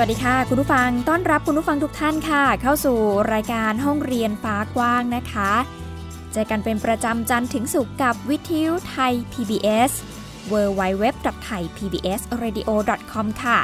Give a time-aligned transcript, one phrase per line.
[0.00, 2.98] วัสดีค่ะ คุณผู้ฟังต้อนรับคุณผู้ฟังทุกท่านค่ะ เข้าสู่
[3.32, 5.52] รายการห้องเรียนฟ้ากว้างนะคะ
[6.32, 9.90] เจอกันเป็นประจำจันทร์ถึงศุกร์กับวิทยุไทย PBS
[10.52, 13.58] www.thaipbsradio.com ค่ะ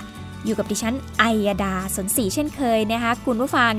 [0.45, 3.75] อยู่กับดิฉันไอยดาสนศรีเช่นเคยนะคะคุณผู้ฟัง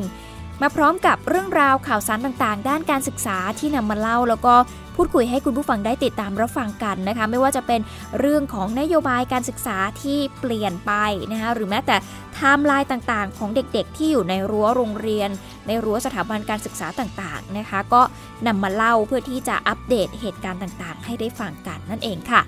[0.62, 4.56] มาพร้อมกับเรื่องราวข่าวสารต่างๆ ด้านการศึกษาที่นำมาเล่าแล้วก็
[4.98, 7.82] พูดคุยให้คุณผู้ฟังได้ติดตามรับฟังกันนะคะ ไม่ว่าจะเป็น
[8.20, 10.92] เรื่องของนโยบายการศึกษาที่เปลี่ยนไป
[11.32, 11.96] นะคะหรือแม้แต่
[12.34, 15.30] ไทม์ไลน์ต่างๆ ของเด็กๆ ที่อยู่ในรั้วโรงเรียน
[15.68, 18.02] ในรั้วสถาบันการศึกษาต่างๆนะคะ ก็
[18.48, 22.42] นำมาเล่าเพื่อที่จะอัปเดตเหตุการณ์ต่างๆ ให้ได้ฟังกันนั่นเองค่ะ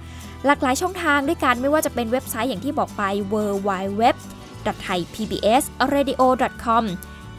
[0.45, 3.03] หลากหลายช่องทางด้วยกันไม่ว่าจะเป็นเว็บไซต์อย่างที่บอกไป
[3.33, 3.35] w
[3.67, 3.69] w
[4.01, 4.03] w
[4.65, 5.63] t h a i PBS
[5.93, 6.21] Radio
[6.65, 6.83] com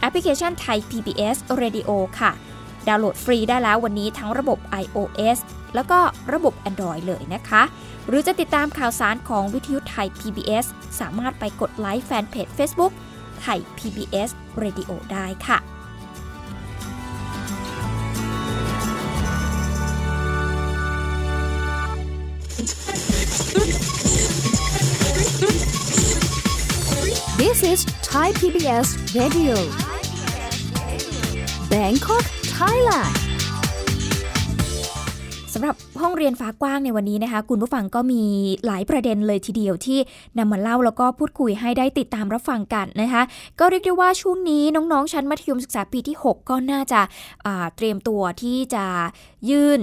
[0.00, 2.30] แอปพลิเคชัน Thai PBS Radio ค่ะ
[2.88, 5.38] ดาวน์โหลดฟรีได้แล้ววันนี้ทั้งระบบ iOS
[5.74, 5.98] แล้วก็
[6.32, 7.62] ระบบ Android เลยนะคะ
[8.06, 10.66] หรือจะติดตามข่าวสารของวิทยุไทย PBS
[11.00, 12.92] สามารถไปกดไลค์แฟนเพจ Facebook
[13.40, 14.30] ไทย PBS
[14.62, 15.58] Radio ได้ค่ะ
[27.40, 29.56] This is Thai PBS Radio
[31.70, 33.12] Bangkok Thailand
[35.54, 38.22] สำหรับห้องเรียนฟ้ากว้างในวันนี้นะคะ คุณผู้ฟังก็มี
[38.66, 39.98] หลายประเด็นเลยทีเดียวที่
[40.38, 43.22] นำมาเล่าแล้วก็พูดคุยให้ได้ติดตามรับฟังกันนะคะ
[43.58, 47.00] ก็เรียกได้ว่าช่วงนี้น้องๆ ชั้นมัธยมศึกษาปีที่ 6 ก็น่าจะ
[47.76, 48.84] เตรียมตัวที่จะ
[49.50, 49.80] ยื่น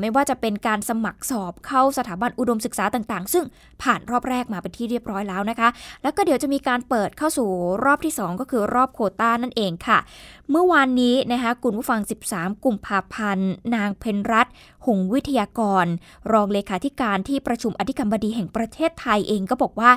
[0.00, 3.44] ไม่ว่าจะเป็นการสมัครสอบเข้าสถาบันอุดมศึกษาต่างๆ ซึ่ง
[3.82, 5.68] ผ่านรอบแรกมาเป็นที่เรียบร้อยแล้วนะคะ
[6.02, 7.48] แล้วก็เดี๋ยวจะมีการเปิดเข้าสู่
[7.84, 9.98] รอบที่ 2 ก็คือรอบโคต้านั่นเองค่ะ
[10.50, 12.00] เมื่อวานนี้นะคะคุณผู้ฟัง
[12.30, 14.46] 13 กุมภาพันธ์ นางเพนรัต
[14.86, 15.86] หงวิทยากร
[16.32, 19.92] รองเลขาธิการที่ประชุมอธิการบดีแห่งประเทศไทยเองก็บอกว่า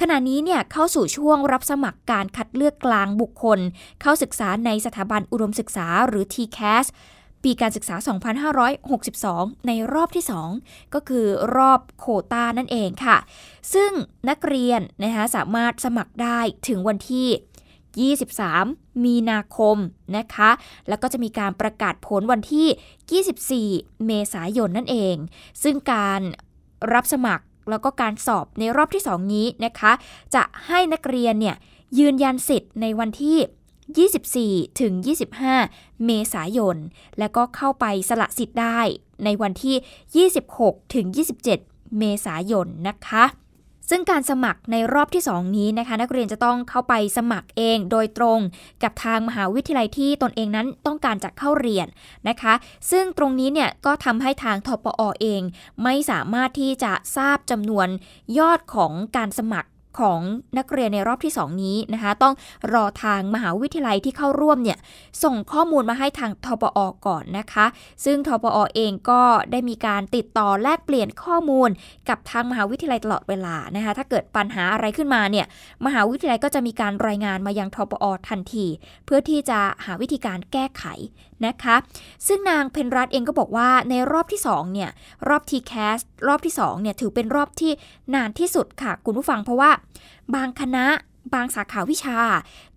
[0.00, 3.58] ขณะนี้เนี่ยเข้าสู่ช่วงรับสมัครการคัดเลือกกลางบุคคล
[4.02, 6.86] เข้าศึกษาในสถาบันอุดมศึกษาหรือ TCAS
[7.44, 7.96] ปีการศึกษา
[8.56, 10.24] 2562 ในรอบที่
[10.58, 13.16] 2 ก็คือรอบโคตานั่นเองค่ะ
[13.74, 13.90] ซึ่ง
[14.28, 16.38] นักเรียนนะคะสามารถสมัครได้
[16.68, 18.10] ถึงวันที่
[18.66, 19.76] 23 มีนาคม
[20.16, 20.50] นะคะ
[20.88, 25.16] แล้วก็จะมีการประกาศผลวันที่ 24 เมษายนนั่นเอง
[25.62, 26.20] ซึ่งการ
[26.92, 29.92] รับสมัครแล้วก็การสอบในรอบที่ 2 นี้นะคะ
[30.34, 31.56] จะให้นักเรียนเนี่ย
[31.98, 33.38] ยืนยันสิทธิ์ในวันที่
[33.92, 34.92] 24 ถึง
[35.50, 36.76] 25 เมษายน
[37.18, 38.80] และก็เข้าไปสละสิทธิ์ได้
[39.24, 41.06] ในวันที่ 26 ถึง
[41.52, 43.24] 27 เมษายนนะคะ
[43.90, 48.40] ซึ่งการสมัครในรอบที่ 2 นี้นะคะ นักเรียนจะต้องเข้าไปสมัครเองโดยตรง
[48.82, 51.86] กับทางมหาวิทยาลัยที่ตนเองนั้นต้องการจะเข้าเรียน
[52.28, 52.54] นะคะ
[52.90, 55.42] ซึ่งตรงนี้เนี่ยก็ทำให้ทางทปอเอง
[55.82, 57.88] ไม่สามารถที่จะทราบจำนวน
[58.38, 59.68] ยอดของการสมัคร
[60.00, 60.20] ของ
[60.58, 62.34] นักเรียนในรอบที่ 2 นี้นะคะ ต้อง
[62.72, 64.78] รอทางมหาวิทยาลัยที่เข้าร่วมเนี่ย
[65.22, 67.66] ส่งข้อมูลมาให้ทางทปอก่อนนะคะ
[68.04, 71.70] ซึ่งทปอเองก็ได้มีการติดต่อแลกเปลี่ยนข้อมูล
[72.08, 75.46] กับทางมหาวิทยาลัยตลอดเวลานะคะ ถ้าเกิดปัญหาอะไรขึ้นมาเนี่ย
[75.86, 78.66] มหาวิทยาลัยก็จะมีการรายงานมายังทปอทันที
[79.06, 80.84] เพื่อที่จะหาวิธีการแก้ไข
[81.46, 81.76] นะคะ
[82.26, 84.90] ซึ่งนางเพนรัตเองก็บอกว่าในรอบที่2เนี่ย
[85.28, 87.72] รอบ TCAS รอบที่2เนี่ยถือเป็นรอบที่
[88.14, 89.70] นานที่สุดค่ะคุณผู้ฟังเพราะว่า
[90.34, 90.86] บางคณะ
[91.34, 92.18] บางสาขาวิชา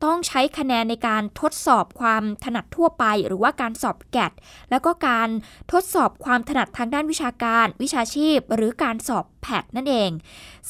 [0.04, 4.32] ต้องใช้คะแนนในการทดสอบความถนัดทั่วไป หรือว่าการสอบแกด
[4.70, 5.30] แล้วก็การ
[5.72, 10.12] ทดสอบความถนัดทางด้านวิชาการ วิชาชีพ หรือการสอบแพทนั่นเอง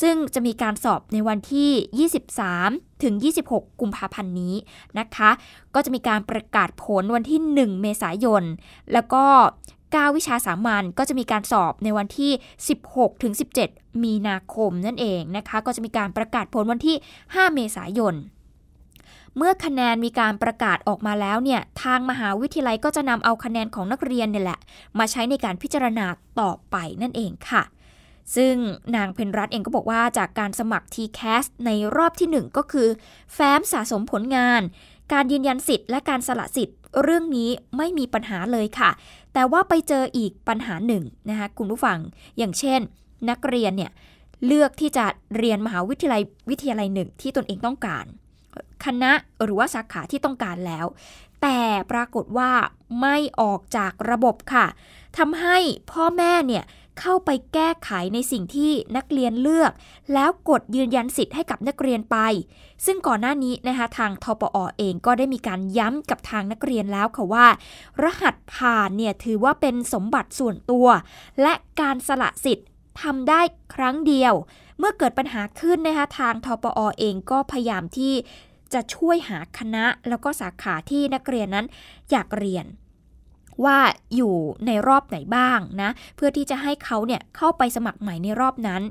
[0.02, 3.14] ซึ่งจะมีการสอบในวันที่ 23 ถึง
[3.48, 4.56] 26 กุมภาพันธ์นี้
[5.00, 5.30] นะคะ
[5.76, 8.44] ก็จะมีการประกาศผลวันที่ 1 เมษายน
[8.94, 9.24] แล้วก็
[9.72, 12.32] 9 วิชาสามัญก็จะมีการสอบในวันที่
[12.78, 13.34] 16 ถึง
[13.68, 16.96] 17 มีนาคมนั่นเองนะคะ ก็จะมีการประกาศผลวันที่
[17.26, 18.16] 5 เมษายน
[19.38, 24.60] เมื่อคะแนนมีการประกาศออกมาแล้วเนี่ย ทางมหาวิทยาลัยก็จะนำเอาคะแนนของนักเรียนเนี่ยแหละ
[25.00, 26.06] มาใช้ในการพิจารณา
[26.40, 27.64] ต่อไปนั่นเองค่ะ
[28.36, 28.56] ซึ่ง
[28.96, 32.88] นางเพนรัตเองก็บอกว่าจากการสมัคร TCAS ในรอบที่ 1 ก็คือ
[33.34, 34.62] แฟ้มสะสมผลงาน
[35.14, 38.90] การยืนยันสิทธิ์และการสละสิทธิ์ เรื่องนี้ไม่มีปัญหาเลยค่ะ
[39.34, 41.98] แต่ว่าไปเจออีกปัญหาหนึ่งนะคะคุณผู้ฟัง
[42.38, 42.80] อย่างเช่น
[43.30, 43.92] นักเรียนเนี่ย
[44.46, 45.06] เลือกที่จะ
[45.38, 48.06] เรียนมหาวิทยาลัยวิทยาลัยหนึ่งที่ตนเองต้องการ
[48.86, 49.12] คณะ
[49.44, 50.86] หรือว่าสาขาที่ต้องการแล้ว
[51.42, 51.60] แต่
[51.92, 52.52] ปรากฏว่า
[53.02, 54.66] ไม่ออกจากระบบค่ะ
[55.18, 55.58] ทำให้
[55.92, 56.64] พ่อแม่เนี่ย
[57.00, 59.72] เข้าไปแก้ไขในสิ่งที่นักเรียนเลือก
[60.14, 62.18] แล้วกดยืนยันสิทธิ์ให้กับนักเรียนไป
[62.86, 67.48] ซึ่งก่อนหน้านี้นะคะทางทปอเองก็ได้มีการย้ำกับทางนักเรียนแล้วค่ะว่า
[68.04, 70.88] รหัสผ่านเนี่ยถือว่าเป็นสมบัติส่วนตัว
[71.42, 72.68] และการสละสิทธิ์
[73.02, 73.42] ทำได้
[73.76, 74.34] ครั้งเดียว
[74.80, 78.14] เมื่อเกิดปัญหาขึ้นนะคะทางทปอเองก็พยายามที่
[78.74, 81.66] จะช่วยหาคณะแล้วก็สาขาที่นักเรียนนั้น
[82.12, 82.66] อยากเรียน
[83.66, 83.78] ว่า
[84.16, 84.36] อยู่
[84.68, 88.82] ในรอบไหนบ้างนะ เพื่อที่จะให้เขาเนี่ยเข้าไปสมัครใหม่ในรอบนั้น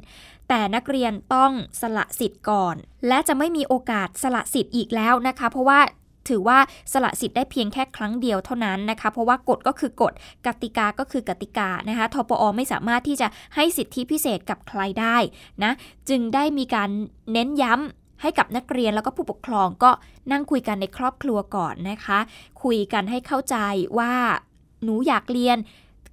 [0.48, 2.74] แต่นักเรียนต้องสละสิทธิ์ก่อน
[3.08, 5.80] และจะไม่มีโอกาสสละสิทธิ์อีกแล้วนะคะ เพราะว่า
[6.28, 6.58] ถือว่า
[6.92, 10.12] สละสิทธิ์ได้เพียงแค่ครั้งเดียวเท่านั้นนะคะ เพราะว่ากฎก็คือกฎ
[10.46, 15.16] กติกาก็คือกติกานะคะทปอไม่สามารถที่จะให้สิทธิพิเศษกับใครได้
[15.64, 15.72] นะ
[16.08, 16.90] จึงได้มีการ
[17.32, 19.90] เน้นย้ำให้กับนักเรียนแล้วก็ผู้ปกครองก็
[20.32, 22.18] นั่งคุยกันในครอบครัวก่อนนะคะ
[22.62, 23.56] คุยกันให้เข้าใจ
[23.98, 24.14] ว่า
[24.84, 25.58] หนูอยากเรียน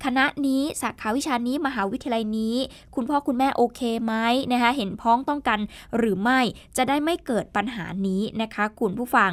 [0.06, 2.56] คณะนี้สาขาวิชานี้มหาวิทยาลัยนี้
[2.96, 4.14] คุณพ่อคุณแม่โอเคไหม
[4.52, 5.60] นะคะเห็นพ้องต้องกัน
[5.98, 6.40] หรือไม่
[6.78, 9.32] จะได้ไม่เกิดปัญหานี้นะคะคุณผู้ฟัง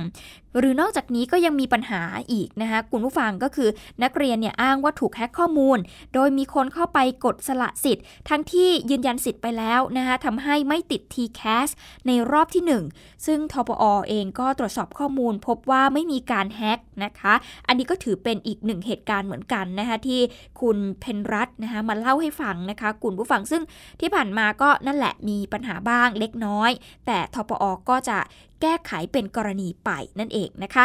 [0.59, 2.03] หรือนอกจากนี้ก็ยังมีปัญหา
[2.33, 3.69] อีกนะคะคุณผู้ฟังก็คือ
[4.03, 5.79] นักเรียนเนี่ยอ้างว่าถูกแฮ็กข้อมูล
[6.15, 11.69] โดยมีคนเข้าไปกดสละสิทธิ์ ทั้งที่ยืนยันสิทธิ์ไปแล้วนะคะทำให้ไม่ติด TCAS
[12.07, 12.65] ในรอบที่
[12.97, 17.35] 1 ซึ่งทปอเองก็ตรวจสอบข้อมูล พบว่าไม่มีการแฮ็กนะคะ
[17.67, 20.21] อันนี้ก็ถือเป็นอีกหนึ่งเหตุการณ์เหมือนกันนะคะที่
[20.61, 23.63] คุณเพนรัตนะคะมาเล่าให้ฟังนะคะคุณผู้ฟังซึ่ง
[24.01, 26.71] ที่ผ่านมาก็นั่นแหละมีปัญหาบ้างเล็กน้อย
[27.07, 28.19] แต่ทปอก็จะ
[28.61, 30.85] แก้ไขเป็นกรณีไปนั่นเองนะคะ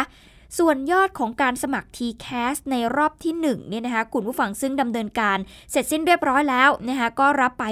[0.58, 5.38] ส่วนยอดของการสมัคร TCAS ในรอบที่1เนี่ยนะคะคุณผู้ฟังซึ่งดำเนินการ
[5.70, 7.64] เสร็จสิ้นเรียบร้อยแล้วนะคะก็รับไป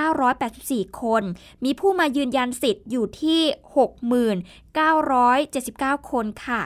[0.00, 1.22] 128,984 คน
[1.64, 3.40] มีผู้มายืนยันสิทธิ์อยู่ที่
[5.96, 6.62] 60,979 คนค่ะ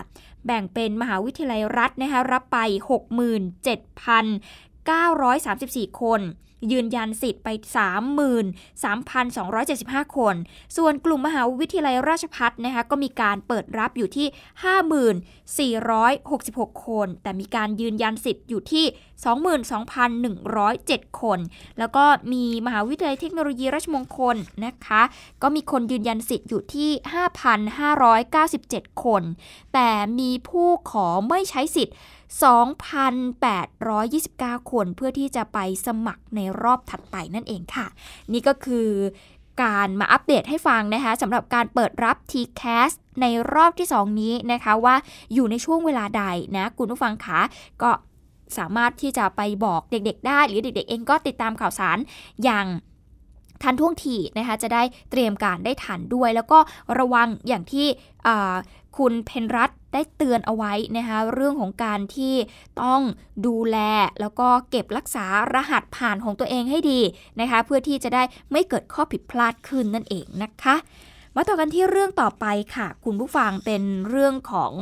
[0.47, 2.59] แบ่งเป็นมหาวิทยาลัยรัฐนะคะรับไป
[5.91, 6.21] 67,934 คน
[6.73, 7.49] ยืนยันสิทธิ์ไป
[8.81, 10.35] 33,275 คน
[10.77, 14.27] ส่วนกลุ่มมหาวิทยาลัยราชพัฒนะคะก็มีการเปิดรับอยู่ที่
[16.71, 18.85] 54,66 คน แต่มีการยืนยันสิทธิ์อยู่ที่
[21.05, 21.39] 22,107 คน
[21.79, 25.03] แล้วก็มีมหาวิทยาลัยเทคโนโลยีราชมงคลนะคะ
[25.43, 26.91] ก็มีคนยืนยันสิทธิ์อยู่ที่
[28.21, 29.23] 5,597 คน
[29.75, 29.89] แต่
[30.19, 31.95] มีผู้ขอไม่ใช้สิทธิ์
[32.43, 37.87] 2,829 คนเพื่อที่จะไปสมัครในรอบถัดไปนั่นเองค่ะ
[38.33, 38.89] นี่ก็คือ
[39.63, 44.97] การมาอัปเดตให้ฟังนะคะสำหรับการเปิดรับ TCAS ในรอบที่ 2 นี้นะคะว่า
[45.35, 46.25] อยู่ในช่วงเวลาใด
[46.57, 47.41] นะคุณผู้ฟังคะ
[47.83, 47.91] ก็
[48.59, 51.99] สามารถที่จะไปบอกเด็กๆ ได้ หรือเด็กๆ เองก็ติดตามข่าวสาร
[52.45, 52.67] อย่าง
[53.63, 56.59] ทันท่วงทีนะคะจะได้เตรียมการได้ทันด้วย แล้วก็
[56.99, 57.87] ระวังอย่างที่
[58.97, 62.35] คุณเพนรัตได้เตือนเอาไว้นะคะเรื่องของการที่
[62.83, 63.01] ต้อง
[63.47, 63.79] ดูแล
[64.21, 67.01] แล้วก็เก็บรักษารหัสผ่านของตัวเองให้ดี
[67.41, 70.77] นะคะเพื่อที่จะได้ไม่เกิดข้อผิดพลาดขึ้นนั่นเองนะคะ
[71.37, 72.47] มาต่อกันที่เรื่องต่อไป
[72.77, 74.73] ค่ะ คุณผู้ฟังเป็นเรื่องของ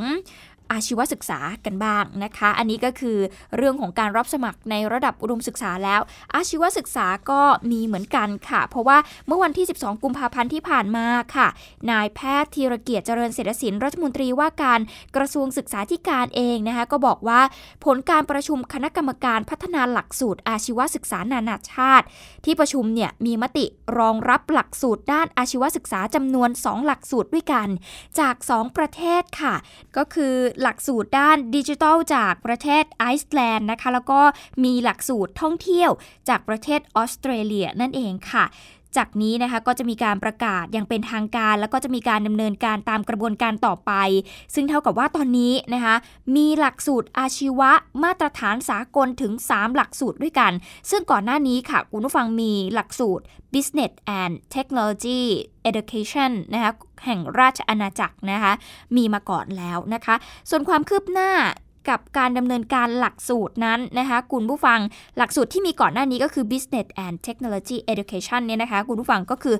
[0.73, 3.17] อาชีวศึกษากันบ้างนะคะ อันนี้ก็คือ
[3.57, 6.01] เรื่องของการรับสมัครในระดับอุดมศึกษาแล้ว
[6.35, 11.47] อาชีวศึกษาก็มีเหมือนกันค่ะ เพราะว่าเมื่อวันที่ 12 กุมภาพันธ์ที่ผ่านมาค่ะ
[11.91, 14.79] นายแพทย์ธีรเกียรติเจริญเศรษฐศิลป์รัฐมนตรีว่าการ
[15.15, 17.41] กระทรวงศึกษาธิการเองนะคะก็บอกว่า
[17.85, 22.05] ผลการประชุมคณะกรรมการพัฒนาหลักสูตร อาชีวศึกษานานาชาติ
[22.45, 23.65] ที่ประชุมเนี่ยมีมติ
[23.99, 27.67] รองรับหลักสูตรด้านอาชีวศึกษาจำนวน 2 หลักสูตรด้วยกัน
[28.19, 29.55] จาก 2 ประเทศค่ะ
[29.97, 34.21] ก็คือหลักสูตรด้านดิจิทัลจากประเทศไอซ์แลนด์นะคะ แล้วก็
[34.63, 35.91] มีหลักสูตรท่องเที่ยว
[36.29, 38.45] จากประเทศออสเตรเลียนั่นเองค่ะ
[38.97, 43.91] จากนี้นะคะก็จะมีการประกาศอย่างเป็นทางการ แล้วก็จะมีการดำเนินการตามกระบวนการต่อไป
[44.53, 45.95] ซึ่งเท่ากับว่าตอนนี้นะคะ
[46.35, 47.71] มีหลักสูตรอาชีวะ
[48.03, 50.51] มาตรฐานสากลถึง 3 หลักสูตรด้วยกัน
[50.89, 53.23] ซึ่งก่อนหน้านี้ค่ะคุณผู้ฟังมีหลักสูตร
[53.53, 55.21] Business and Technology
[55.69, 56.71] Education นะคะ
[57.05, 58.53] แห่งราชอาณาจักรนะคะ
[58.95, 60.15] มีมาก่อนแล้วนะคะ
[60.49, 61.31] ส่วนความคืบหน้า
[61.89, 64.79] กับการดำเนินการหลักสูตรนั้นนะคะคุณผู้ฟัง
[65.17, 69.57] หลักสูตรที่มีก่อนหน้านี้ก็คือ Business and Technology Education เนี่ยนะคะคุณผู้ฟังก็คือ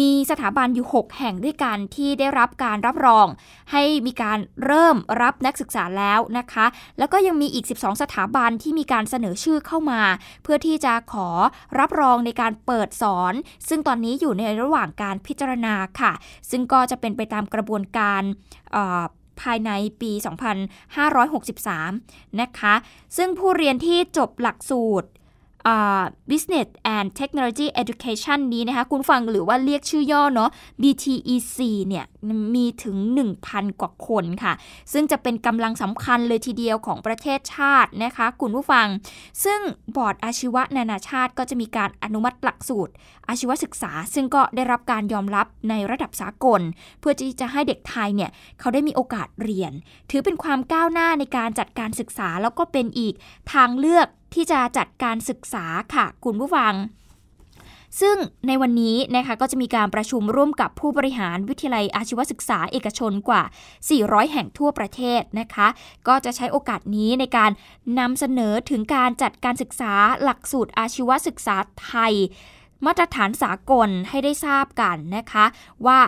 [0.00, 3.26] มีสถาบันอยู่ 6 แห่งด้วยกันที่ได้รับการรับรอง
[3.72, 6.66] ให้มีการเริ่มรับนักศึกษาแล้วนะคะ
[6.98, 10.02] แล้วก็ยังมีอีก 12 สถาบันที่มีการเสนอชื่อเข้ามา
[10.42, 11.28] เพื่อที่จะขอ
[11.78, 13.32] รับรองในการเปิดสอน
[13.68, 16.12] ซึ่งตอนนี้อยู่ในระหว่างการพิจารณาค่ะ
[16.50, 18.22] ซึ่งก็จะเป็นไปตามกระบวนการ
[19.42, 20.12] ภายในปี
[21.46, 22.74] 2563 นะคะ
[23.16, 25.08] ซึ่งผู้เรียนที่จบหลักสูตร
[26.30, 30.50] Business and Technology Education นี้นะคะคุณฟังหรือว่าเรียกชื่อย่อเนาะ
[30.82, 31.58] BTEC
[31.88, 32.04] เนี่ย
[32.54, 32.96] มีถึง
[33.38, 34.52] 1,000 กว่าคนค่ะ
[34.92, 38.86] ซึ่งจะเป็นกำลังสำคัญเลยทีเดียวของประเทศชาตินะคะ คุณผู้ฟัง
[39.44, 39.60] ซึ่ง
[39.96, 42.92] บอร์ดอาชีวะนานาชาติก็จะมีการอนุมัติหลักสูตร
[43.28, 46.60] อาชีวศึกษา ซึ่งก็ได้รับการยอมรับในระดับสากล
[47.00, 49.72] เพื่อที่จะให้เด็กไทยเนี่ยเขาได้มีโอกาสเรียน
[50.10, 53.14] ถือเป็นความก้าวหน้าในการจัดการศึกษาแล้วก็เป็นอีก
[53.54, 56.74] ทางเลือก ที่จะจัดการศึกษาค่ะคุณผู้ฟัง
[58.00, 58.16] ซึ่ง
[58.46, 63.42] ในวันนี้นะคะก็จะมีการประชุมร่วมกับผู้บริหารวิทยาลัยอาชีวศึกษาเอกชนกว่า
[63.88, 65.68] 400 แห่งทั่วประเทศนะคะ
[66.08, 67.50] ก็จะใช้โอกาสนี้ในการ
[67.98, 69.92] นำเสนอถึงการจัดการศึกษา
[70.22, 72.14] หลักสูตรอาชีวศึกษาไทย
[72.86, 75.44] มาตรฐานสากลให้ได้ทราบกันนะคะ
[75.86, 75.98] ว่า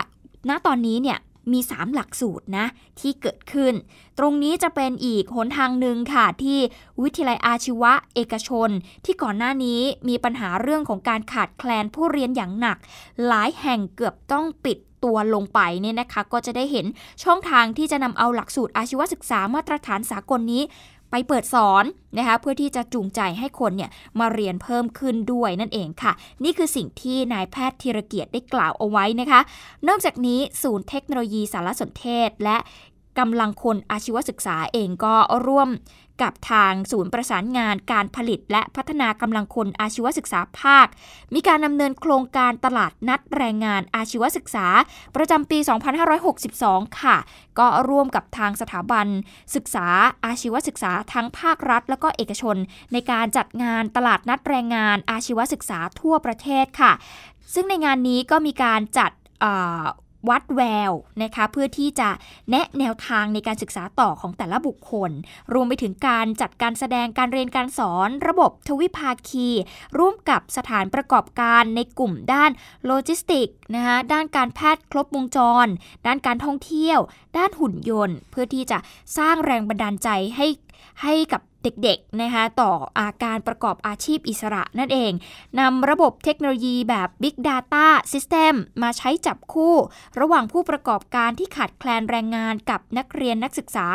[0.49, 1.17] ณตอนนี้เนี่ย
[1.51, 2.65] มี 3 หลักสูตรนะ
[2.99, 3.73] ที่เกิดขึ้น
[4.19, 6.59] ตรงนี้จะเป็นอีกหนทางหนึ่งค่ะ ที่
[7.03, 8.69] วิทยาลัยอาชีวะเอกชน
[9.05, 12.77] ที่ก่อนหน้านี้มีปัญหาเรื่องของการขาดแคลนผู้เรียนอย่างหนัก
[13.25, 16.85] หลายแห่งเกือบต้องปิดตัวลงไปเนี่ยนะคะ ก็จะได้เห็น
[17.23, 20.63] ช่องทางที่จะนำเอาหลักสูตรอาชีวศึกษามาตรฐานสากลนี้
[21.11, 21.83] ไปเปิดสอน
[22.17, 23.89] นะคะเพื่อที่จะจูงใจให้คนเนี่ย
[24.19, 26.11] มาเรียนเพิ่มขึ้นด้วยนั่นเองค่ะ
[26.43, 29.39] นี่คือสิ่งที่นายแพทย์ธีรเกียรติได้กล่าวเอาไว้นะคะ
[29.87, 32.57] นอกจากนี้ศูนย์เทคโนโลยีสารสนเทศและ
[33.19, 35.15] กำลังคนอาชีวศึกษาเองก็
[35.47, 35.69] ร่วม
[36.21, 40.87] กับทางศูนย์ประสานงานการผลิต และพัฒนากำลังคนอาชีวศึกษาภาค
[41.33, 44.67] มีการดำเนินโครงการตลาดนัดแรงงานอาชีวศึกษา
[45.15, 45.57] ประจำปี
[46.29, 47.17] 2562 ค่ะ
[47.59, 49.07] ก็ร่วมกับทางสถาบัน
[49.55, 49.87] ศึกษา
[50.25, 52.57] อาชีวศึกษาทั้งภาครัฐ และก็เอกชน
[52.93, 56.91] ในการจัดงานตลาดนัดแรงงานอาชีวศึกษาทั่วประเทศค่ะ
[57.53, 59.11] ซึ่งในงานนี้ก็มีการจัด
[60.29, 60.91] วัดแวว
[61.23, 62.09] นะคะเพื่อที่จะ
[62.49, 65.11] แนะแนวทางในการศึกษาต่อของแต่ละบุคคล
[65.53, 69.47] รวมไปถึงการจัดการแสดงการเรียนการสอน ระบบทวิภาคี
[69.99, 72.51] ร่วมกับสถานประกอบการในกลุ่มด้าน
[72.85, 75.67] โลจิสติกนะคะด้านการแพทย์ครบวงจร
[76.05, 76.99] ด้านการท่องเที่ยว
[77.37, 78.77] ด้านหุ่นยนต์ เพื่อที่จะ
[79.17, 80.47] สร้างแรงบันดาลใจให้
[81.03, 85.11] ให้กับ เด็กๆนะคะต่ออาการประกอบอาชีพอิสระนั่นเอง
[85.59, 89.75] นำระบบเทคโนโลยีแบบ Big Data System มาใช้จับคู่
[90.19, 93.87] ระหว่างผู้ประกอบการที่ขาดแคลนแรงงานกับนักเรียนนักศึกษา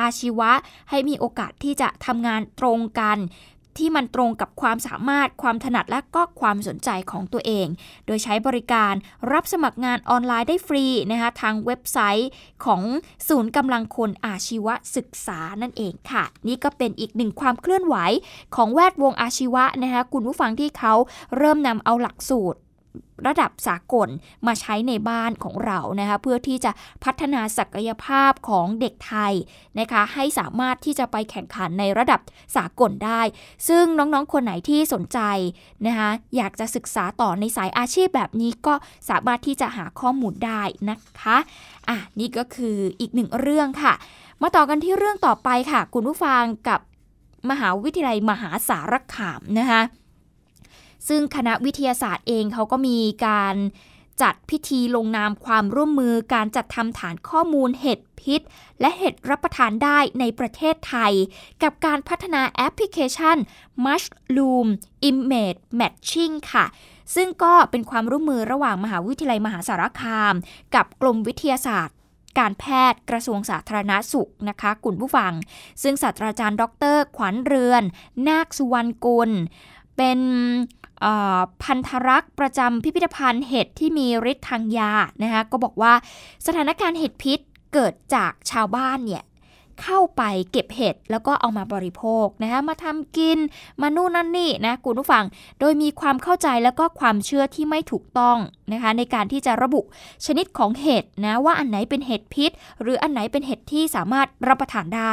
[0.00, 0.52] อาชีวะ
[0.90, 3.18] ให้มีโอกาสที่จะทำงานตรงกัน
[3.78, 7.66] ที่มันตรงกับความสามารถความถนัดและก็ความสนใจของตัวเอง
[8.06, 8.94] โดยใช้บริการ
[9.32, 12.30] รับสมัครงานออนไลน์ได้ฟรีนะคะทางเว็บไซต์
[12.64, 12.82] ของ
[13.28, 14.66] ศูนย์กำลังคนอาชีว
[14.96, 17.96] ศึกษานั่นเองค่ะ นี่ก็เป็นอีกหนึ่งความเคลื่อนไหว
[18.56, 20.94] ของแวดวงอาชีวะนะคะคุณผู้ฟังที่เขา
[21.36, 22.58] เริ่มนำเอาหลักสูตร
[23.26, 24.08] ระดับสากล
[24.46, 26.70] มาใช้ในบ้านของเรานะคะเพื่อที่จะ
[27.04, 29.32] พัฒนาศักยภาพของเด็กไทย
[29.78, 32.20] นะคะให้สามารถที่จะไปแข่งขันในระดับ
[32.56, 33.22] สากลได้
[33.68, 35.20] ซึ่งน้องๆคนไหนที่สนใจ
[35.86, 38.74] นะคะอยากจะศึกษาต่อในสายอาชีพแบบนี้ก็
[39.10, 41.36] สามารถที่จะหาข้อมูลได้นะคะ
[41.88, 43.94] อะนี่ก็คืออีกหนึ่งเรื่องค่ะ
[44.42, 46.80] มาต่อกันที่เรื่องต่อไปค่ะ คุณผู้ฟังกับ
[47.50, 49.82] มหาวิทยาลัยมหาสารคามนะคะ
[51.08, 53.56] ซึ่งคณะวิทยาศาสตร์เองเขาก็มีการ
[54.22, 58.40] จัดพิธีลงนามความร่วมมือการจัดทำฐานข้อมูลเห็ดพิษ
[58.80, 61.12] และเห็ดรับประทานได้ในประเทศไทย
[61.62, 63.36] กับการพัฒนาแอปพลิเคชัน
[63.84, 64.68] Mushroom
[65.10, 66.64] Image Matching ค่ะ
[67.14, 70.34] ซึ่งก็เป็นความร่วมมือระหว่างมหาวิทยาลัยมหาสารคาม
[70.74, 71.96] กับกรมวิทยาศาสตร์
[72.38, 75.32] การแพทย์กระทรวงสาธารณาสุขนะคะกุณผู้ฟัง
[75.82, 77.82] ซึ่งศาสตราจารย์ ดร ขวัญเรือน
[78.28, 79.30] นาคสุวรรณกุล
[79.96, 80.18] เป็น
[81.62, 85.92] พันธรักษ์ประจำพิพิธภัณฑ์เห็ดที่มีฤทธิ์ทางยานะคะก็บอกว่า
[86.46, 87.38] สถานการณ์เห็ดพิษ
[87.74, 89.24] เกิดจากชาวบ้านเนี่ย
[89.82, 90.22] เข้าไป
[90.52, 93.38] เก็บเห็ดแล้วก็เอามาบริโภคนะคะมาทำกิน
[93.80, 95.24] มานู่นนั่นนี่นะคุณผู้ฟัง
[95.60, 98.38] โดยมีความเข้าใจแล้วก็ความเชื่อที่ไม่ถูกต้อง
[98.72, 99.80] นะคะในการที่จะระบุ
[100.26, 102.50] ชนิดของเห็ดนะว่าอันไหนเป็นเห็ดพิษ
[102.82, 105.12] หรืออันไหนเป็นเห็ดที่สามารถรับประทานได้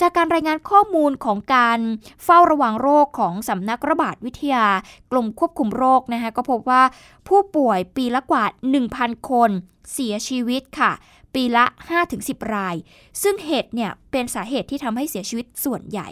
[0.00, 1.78] จากการรายงานข้อมูลของการ
[2.24, 4.66] เฝ้าระวังโรคของสำนักระบาดวิทยา
[5.10, 6.82] กลมควบคุมโรคนะคะก็พบว่า
[7.28, 8.44] ผู้ป่วยปีละกว่า
[8.86, 9.50] 1,000 คน
[9.92, 10.92] เสียชีวิตค่ะ
[11.34, 11.64] ปีละ
[12.08, 12.76] 5-10 ราย
[13.22, 16.08] ซึ่งเหตุเนี่ยเป็นสาเหตุที่ทำให้เสียชีวิตส่วนใหญ่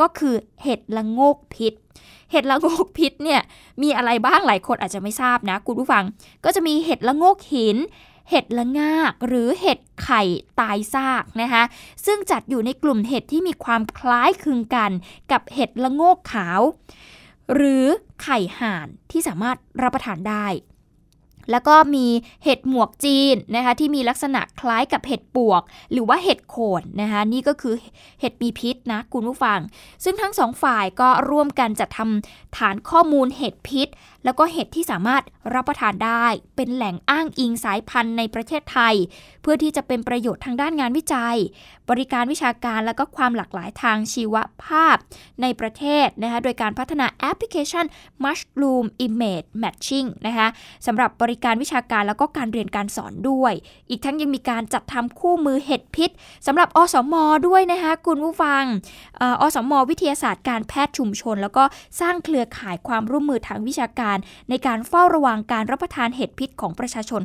[0.00, 1.74] ก็คือเห็ดละโงกพิษ
[2.30, 3.40] เห็ดละโงกพิษเนี่ย
[3.82, 6.04] มีอะไรบ้างหลายคนอาจจะไม่ทราบนะ คุณผู้ฟัง
[6.44, 7.76] ก็จะมีเห็ดละโงกหิน
[8.30, 10.22] เห็ดละงาก หรือเห็ดไข่
[10.60, 11.62] ตายซากนะคะ
[12.06, 14.90] ซึ่งจัดอยู่ในกลุ่มเห็ดที่มีความคล้ายคลึงกัน
[15.30, 16.60] กับเห็ดละโงกขาว
[17.54, 17.86] หรือ
[18.22, 20.46] ไข่ห่านที่สามารถรับประทานได้
[21.50, 22.06] แล้วก็มี
[22.44, 25.62] เห็ดหมวกจีนนะคะที่มีลักษณะคล้ายกับเห็ดปวก
[25.92, 27.74] หรือว่าเห็ดโคนนะคะนี่ก็คือ
[28.20, 29.58] เห็ดมีพิษนะคุณผู้ฟัง
[30.04, 33.88] ซึ่งทั้งสองฝ่ายก็ร่วมกันจัดทำฐานข้อมูลเห็ดพิษ
[34.24, 35.22] แล้วก็เห็ดที่สามารถ
[35.54, 36.26] รับประทานได้
[36.56, 38.94] เป็นแหล่งอ้างอิงสายพันธุ์ในประเทศไทย
[39.42, 41.36] เพื่อที่จะเป็นประโยชน์ทางด้านงานวิจัย
[41.90, 44.96] บริการวิชาการและก็ความหลากหลายทางชีวภาพ
[45.42, 47.86] ในประเทศนะคะโดยการพัฒนาแอปพลิเคชัน
[48.24, 50.48] Mushroom Image Matching นะคะ
[50.86, 53.52] สำหรับบริการวิชาการแล้วก็การเรียนการสอนด้วย
[53.90, 56.10] อีกทั้งยังมีการจัดทำคู่มือเห็ดพิษ
[56.46, 58.62] สำหรับอสมอด้วยนะคะคุณผู้ฟัง
[59.40, 61.64] อสมอวิทยาศาสตร์การแพทย์ชุมชน แล้วก็
[62.00, 64.16] สร้างเครือข่ายความร่วมมือทางวิชาการ
[64.50, 67.22] ในการเฝ้าระวังการรับประทานเห็ดพิษของประชาชน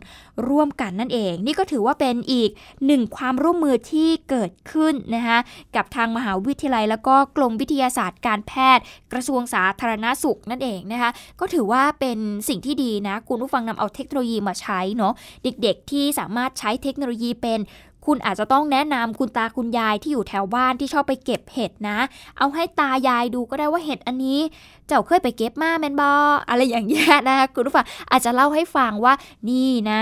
[0.50, 2.50] ร่วมกันนั่นเอง นี่ก็ถือว่าเป็นอีก
[2.86, 5.38] หนึ่งความร่วมมือที่เกิดขึ้นนะคะ
[5.76, 12.18] กับทางมหาวิทยาลัย แล้วก็กรมวิทยาศาสตร์การแพทย์ กระทรวงสาธารณสุขนั่นเองนะคะก็ถือว่าเป็น
[12.50, 17.60] สิ่งที่ดีนะคุณผู้ฟังนำเอาเทคโนโลยีมาใช้เนาะเด็กๆ ที่สามารถใช้เทคโนโลยีเป็น
[18.06, 21.98] คุณอาจจะต้องแนะนำคุณตาคุณยายที่อยู่แถวบ้านที่ชอบไปเก็บเห็ดนะ
[22.38, 24.40] เอาให้ตายายดูก็ได้ว่าเห็ดอันนี้
[24.88, 26.12] เจ้าเคยไปเก็บมาแมนบอ
[26.50, 29.14] อะไรอย่างเงี้ยนะคะคุณผู้ฟังอาจจะเล่าให้ฟังว่า
[29.50, 30.02] นี่นะ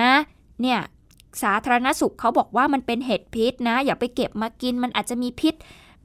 [0.61, 0.79] เนี่ย
[1.43, 5.53] สาธารณสุขเขาบอกว่ามันเป็นเห็ดพิษนะ อย่าไปเก็บมากินมันอาจจะมีพิษ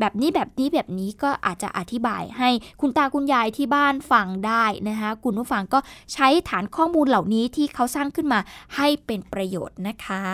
[0.00, 2.48] แบบนี้แบบนี้แบบนี้ก็อาจจะอธิบายให้
[2.80, 5.78] คุณตาคุณยายที่บ้านฟังได้นะคะคุณผู้ฟังก็
[6.12, 8.40] ใช้ฐานข้อมูลเหล่านี้ที่เขาสร้างขึ้นมา
[8.76, 10.24] ให้เป็นประโยชน์นะคะ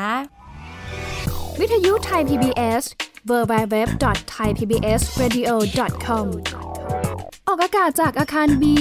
[1.60, 2.84] วิทยุไทย PBS
[3.30, 6.26] www.thaipbsradio.com
[7.48, 8.76] ออกอากาศจากอาคารบี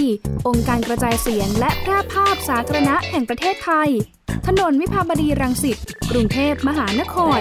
[0.47, 3.89] องค์การกระจายเสียงและแพร่ภาพสาธารณะแห่งประเทศไทย
[4.47, 5.77] ถนนวิภาวดีรังสิต
[6.11, 7.39] กรุงเทพมหานคร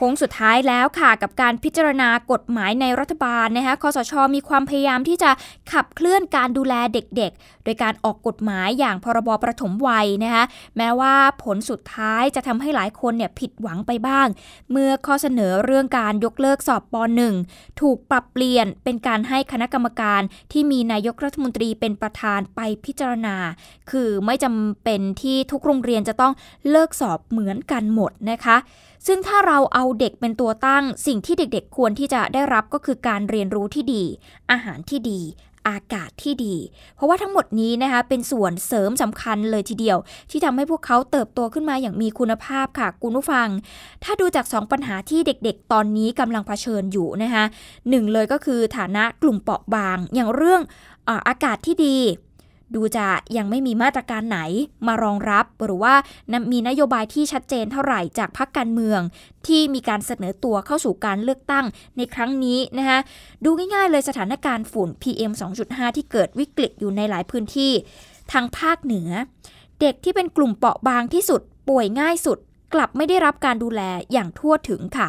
[0.00, 5.30] ค้งสุดท้ายแล้วค่ะกับการพิจารณากฎหมายในรัฐบาลนะคะคอสชมีความพยายามที่จะ
[5.72, 10.44] ขับเคลื่อนการดูแลเด็กๆ โดยการออกกฎหมายอย่างพรบประถมวัยนะคะ
[10.76, 14.26] แม้ว่าผลสุดท้ายจะทำให้หลายคนเนี่ยผิดหวังไปบ้าง
[14.70, 16.94] เมื่อข้อเสนอเรื่องการยกเลิกสอบป
[17.38, 20.20] .1 ถูกปรับเปลี่ยนเป็นการให้คณะกรรมการ
[20.52, 23.36] ที่มีนายกรัฐมนตรีเป็นประธานไปพิจารณา
[23.90, 26.32] คือไม่จำเป็นที่ทุกโรงเรียนจะต้อง
[26.70, 28.58] เลิกสอบเหมือนกันหมดนะคะ
[29.06, 34.04] ซึ่งถ้าเราเอาเด็กเป็นตัวตั้ง สิ่งที่เด็กๆควรที่จะได้รับก็คือการเรียนรู้ที่ดี
[34.50, 35.20] อาหารที่ดี
[35.68, 36.56] อากาศที่ดี
[36.94, 39.98] เพราะว่าทั้งหมดนี้นะคะเป็นส่วนเสริมสำคัญเลยทีเดียว
[40.30, 43.48] ที่ทำให้พวกเขาเติบโตขึ้นมาอย่างมีคุณภาพค่ะคุณผู้ฟัง
[44.04, 47.44] ถ้าดูจาก 2 ปัญหาที่เด็กๆ ตอนนี้กำลังเผชิญอยู่นะคะ
[47.90, 50.62] หนึ่งเลยก็คือฐานะกลุ่มเปราะบาง อย่างเรื่อง
[51.28, 51.96] อากาศที่ดี
[52.74, 53.06] ดูจะ
[53.36, 54.40] ยังไม่มีมาตรการไหน
[54.86, 55.94] มารองรับ หรือว่า
[56.52, 59.00] มีนโยบายที่ชัดเจนเท่าไหร่จากพรรคการเมือง
[59.46, 61.64] ที่มีการเสนอตัวเข้าสู่การเลือกตั้ง
[61.96, 62.98] ในครั้งนี้นะคะ
[63.44, 65.32] ดูง่ายๆเลยสถานการณ์ฝุ่น PM
[65.64, 67.72] 2.5 ที่เกิดวิกฤตอยู่ในหลายพื้นที่
[68.32, 69.10] ทางภาคเหนือ
[69.80, 72.38] เด็กที่เป็นกลุ่มเปราะบางที่สุด ป่วยง่ายสุด
[72.74, 75.08] กลับไม่ได้รับการดูแลอย่างทั่วถึงค่ะ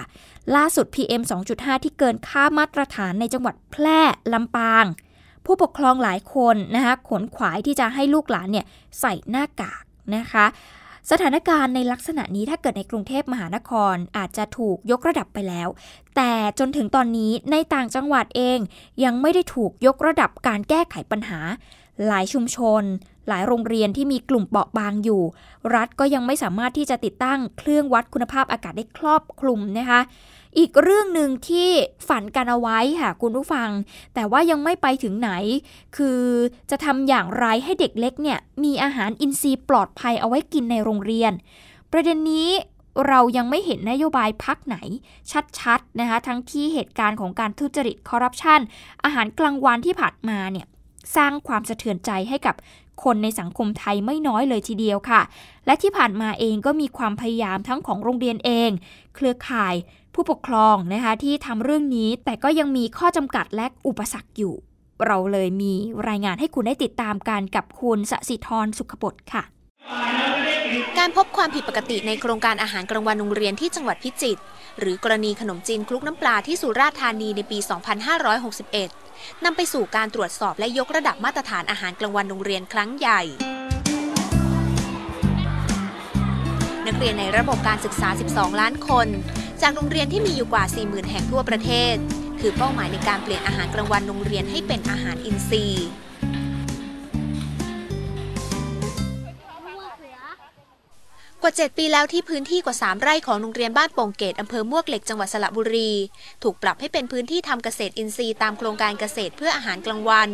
[0.56, 1.21] ล่าสุด PM
[1.54, 4.02] 2.5 ที่เกินค่ามาตรฐานในจังหวัดแพร่
[4.34, 4.86] ลำปาง
[5.45, 8.65] ผู้ปกครองหลายคนนะคะขนขวายที่จะให้ลูกหลานเนี่ย
[8.99, 9.84] ใส่หน้ากาก
[10.15, 10.45] นะคะ
[11.12, 15.67] สถานการณ์ในลักษณะนี้ถ้าเกิดในกรุงเทพมหานครอาจจะถูกยกระดับไปแล้ว
[16.15, 18.60] แต่จนถึงตอนนี้ในต่างจังหวัดเอง
[19.04, 21.39] ยังไม่ได้ถูกยกระดับการแก้ไขปัญหา
[22.08, 22.84] หลายชุมชน
[23.27, 25.23] หลายโรงเรียนที่มีกลุ่มเปราะบางอยู่
[25.75, 30.01] รัฐก็ยังไม่สามารถที่จะติดตั้งเครื่องวัดคุณภาพอากาศได้ครอบคลุมนะคะ
[30.57, 31.69] อีกเรื่องหนึ่งที่
[32.07, 33.69] ฝันกันเอาไว้ค่ะคุณผู้ฟัง
[34.13, 35.31] แต่ว่ายังไม่ไปถึงไหน
[35.97, 36.21] คือ
[36.69, 41.31] จะทำอย่างไรให้เด็กเล็กเนี่ยมีอาหารอินทรีย์ปลอดภัยเอาไว้กินในโรงเรียน
[41.91, 42.49] ประเด็นนี้
[43.07, 44.77] เรายังไม่เห็นนโยบายพักไหน
[45.59, 48.59] ชัดๆนะคะทั้งที่เหตุการณ์ของการทุจริตคอร์รัปชัน
[49.03, 50.67] อาหารกลางวันที่ผ่านมาเนี่ย
[51.15, 52.55] สร้างความสะเทือนใจให้กับ
[53.03, 55.21] คนในสังคมไทยไม่น้อยเลยทีเดียวค่ะ
[55.65, 58.69] และที่ผ่านมาเองก็มีความพยายามทั้งของโรงเรียนเอง
[59.15, 59.75] เครือข่าย
[60.13, 64.56] ผู้ปกครองนะคะที่ทำเรื่องนี้แต่ก็ยังมีข้อจำกัดและอุปสรรคอยู่
[65.06, 65.74] เราเลยมี
[66.10, 69.43] รายงานให้คุณได้ติดตามกันกับคุณสสิธรสุขบดค่ะ
[70.97, 74.41] การพบความผิดปกติในโครงการอาหารกลางวันโรงเรียนที่จังหวัดพิจิตร
[74.80, 77.58] หรือกรณีขนมจีนคลุกน้ำปลาที่สุราษฎร์ธานีในปี
[78.52, 83.21] 2561 นำไปสู่การตรวจสอบและยกระดับมาตรฐานอาหารกลางวันโรงเรียนครั้งใหญ่
[86.88, 89.08] นักเรียนในระบบการศึกษา 12 ล้านคน
[89.62, 91.95] จากโรงเรียนที่มีอยู่กว่า 40,000 แห่งทั่วประเทศ
[92.39, 95.88] คือเป้าหมายในการเปลี่ยนอาหารกลางวันโรงเรียนให้เป็นอาหารอินทรีย์
[101.41, 105.91] กว่า 7 ปีแล้วที่พื้นที่กว่า 3 ไร่ของโรงเรียนบ้านโป่งเกตอำเภอมวกเหล็กจังหวัดสระบุรี
[106.43, 110.30] ถูกปรับให้เป็นพื้นที่ทำเกษตรอินทรีย์ตามโครงการเกษตรเพื่ออาหารกลางวัน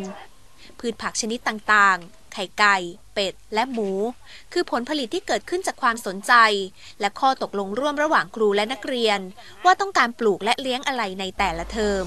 [0.80, 2.78] พืชผักชนิดต่างๆ ข่ไก่
[3.14, 3.90] เป็ด และหมู
[4.54, 6.34] คือผลผลิตที่เกิดขึ้นจากความสนใจ
[7.00, 9.20] และข้อตกลงร่วมระหว่างครูและนักเรียน
[9.66, 12.06] ว่าต้องการปลูกและเลี้ยงอะไรในแต่ละเทอม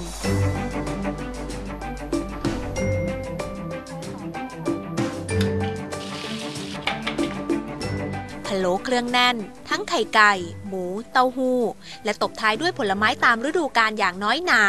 [8.71, 9.35] ล้เครื่องแน่น
[9.69, 10.33] ทั้งไข่ไก่
[10.67, 11.59] หมู เต้าหู้
[12.05, 14.63] และตบท้ายด้วยผลไม้ตามฤดูกาลอย่างน้อยหนา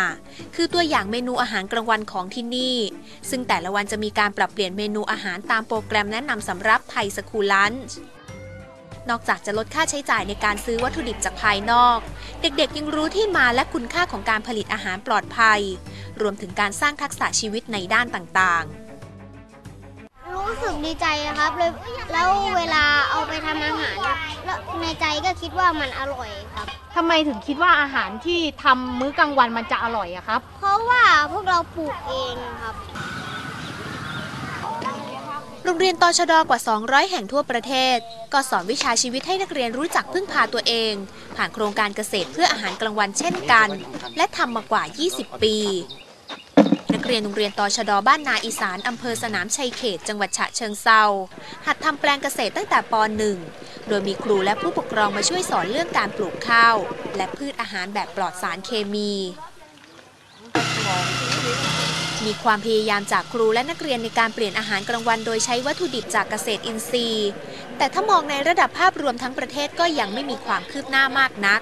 [0.55, 2.77] คือตัวอย่างเมนูอาหารกลางวันของที่นี่
[3.31, 7.97] ซึ่งแต่ละวันจะมีการปรับเปลี่ยนเมนูอาหารตามโปรแกรมแนะนำสำหรับไทยสคูลันช์
[9.11, 11.99] นอกจากจะลดค่าใช้จ่ายในการซื้อวัตถุดิบจากภายนอก
[12.43, 15.61] เด็กๆยังรู้ที่มาและคุณค่าของการผลิตอาหารปลอดภัย
[16.21, 18.82] รวมถึงการสร้างทักษะชีวิตในด้านต่างๆ
[20.35, 21.07] รู้สึกดีใจ
[21.39, 21.71] ครับเลย
[22.13, 26.67] แล้วเวลาเอาไปทำอาหารอะแล้วในใจก็คิดว่ามันอร่อยครับ
[26.97, 32.75] ทำไมถึงคิดว่าอาหารที่ทำมื้อกลางวันมันจะอร่อยอะครับ เพราะว่าพวกเราปลูกเองครับ
[35.65, 37.99] โรงเรียนตชดกว่า 200 แห่งทั่วประเทศ
[38.33, 40.93] ก็สอนวิชาชีวิตให้นักเรียนรู้จักพึ่งพาตัวเอง
[41.37, 43.69] ผ่านโครงการเกษตรเพื่ออาหารกลางวันเช่นกัน
[44.17, 44.83] และทำมากว่า
[45.15, 45.57] 20 ปี
[46.01, 46.02] นั
[47.03, 51.03] กเรียนโรงเรียนตชดบ้านนาอีสานอำเภอสนามชัยเขต จังหวัดฉะเชิงเซา
[51.67, 52.95] หัดทำแปลงเกษตรตั้งแต่ป
[53.41, 56.77] .1 โดยมีครูและผู้ปกครองมาช่วยสอนเรื่องการปลูกข้าว
[57.17, 59.13] และพืชอาหารแบบปลอดสารเคมี
[62.27, 67.31] มีความพยายามจากครูและนักเรียนในการเปลี่ยนอาหารกลางวัน โดยใช้วัตถุดิบจากเกษตรอินทรีย์
[67.77, 71.61] แต่ถ้ามองในระดับภาพรวมทั้งประเทศก็ยังไม่มีความคืบหน้ามากนัก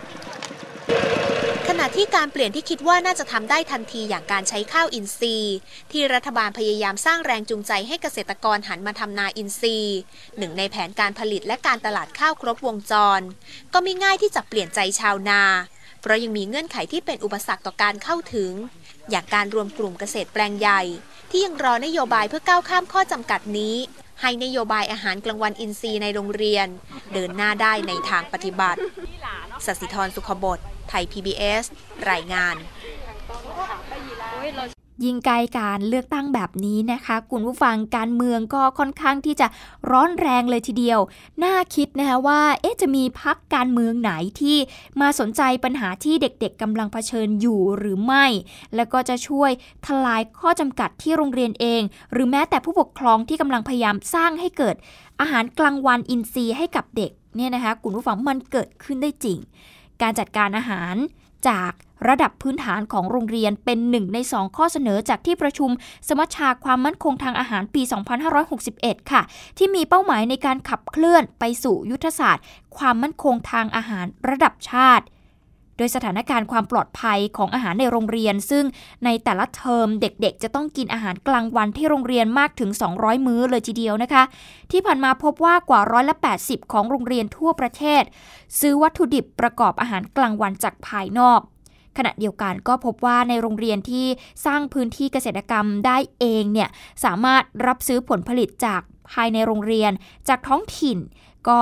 [1.72, 5.56] ขณะที่การเปลี่ยนที่คิดว่าน่าจะทำได้ทันทีอย่างการใช้ข้าวอินทรีย์
[5.92, 9.98] ที่รัฐบาลพยายามสร้างแรงจูงใจให้เกษตรกรหันมาทำนาอินทรีย์
[10.38, 13.20] หนึ่งในแผนการผลิตและการตลาดข้าวครบวงจร
[13.72, 15.42] ก็ไม่ง่ายที่จะเปลี่ยนใจชาวนา
[16.00, 18.52] เพราะยังมีเงื่อนไขที่เป็นอุปสรรคต่อการเข้าถึง
[19.10, 20.82] อย่างการรวมกลุ่มเกษตรแปลงใหญ่
[21.30, 23.76] ที่ยังรอนโยบายเพื่อก้าวข้ามข้อจำกัดนี้
[24.20, 26.66] ให้นโยบายอาหารกลางวันอินทรีย์ในโรงเรียน
[27.12, 28.80] เดินหน้าได้ในทางปฏิบัติ
[29.66, 31.64] สสิธรสุขบด ไทย PBS
[32.10, 32.56] รายงาน
[35.04, 39.46] ยิ่งใกล้การเลือกตั้งแบบนี้นะคะคุณผู้ฟังการเมืองก็ค่อนข้างที่จะ
[39.90, 41.00] ร้อนแรงเลยทีเดียว
[41.44, 44.56] น่าคิดนะคะว่าเอ๊ะจะมีพักการเมืองไหนที่
[45.00, 48.26] มาสนใจปัญหาที่เด็กๆกำลังเผชิญอยู่หรือไม่
[48.76, 49.50] แล้วก็จะช่วย
[49.86, 54.76] ทลายข้อจำกัดที่โรงเรียนเอง หรือแม้แต่ผู้ปกครองที่กำลังพยายามสร้างให้เกิด
[55.20, 59.38] อาหารกลางวันอินทรีย์ให้กับเด็กเนี่ยนะคะคุณผู้ฟังมันเกิดขึ้นได้จริง
[60.02, 60.94] การจัดการอาหาร
[61.48, 61.72] จาก
[62.08, 65.70] ระดับพื้นฐานของโรงเรียนเป็นหนึ่งในสองข้อเสนอจากที่ประชุม
[66.08, 67.82] สมัชชาความมั่นคงทางอาหารปี
[68.46, 69.22] 2561 ค่ะ
[69.58, 72.44] ที่มีเป้าหมายในการขับเคลื่อนไปสู่ยุทธศาสตร์
[72.76, 75.04] ความมั่นคงทางอาหารระดับชาติ
[75.80, 78.64] โดยสถานการณ์ความปลอดภัยของอาหารในโรงเรียน ซึ่ง
[79.04, 84.22] ในแต่ละเทอมเด็กๆ จะต้องกินอาหารกลางวันที่โรงเรียนมากถึง 200 มื้อเลยทีเดียวนะคะ
[84.70, 88.02] ที่ผ่านมาพบว่ากว่าร้อยละ 80 ของโรงเรียนทั่วประเทศ
[88.60, 91.40] ซื้อวัตถุดิบประกอบอาหารกลางวันจากภายนอก
[91.96, 94.06] ขณะเดียวกันก็พบว่าในโรงเรียนที่
[94.46, 96.68] สร้างพื้นที่เกษตรกรรมได้เองเนี่ย
[97.04, 99.92] สามารถรับซื้อผลผลิตจากภายในโรงเรียน
[100.28, 100.98] จากท้องถิ่น
[101.48, 101.60] ก็